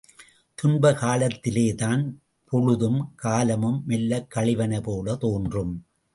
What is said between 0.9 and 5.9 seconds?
காலத்திலேதான் பொழுதும் காலமும் மெல்லக் கழிவன போலத் தோன்றும்.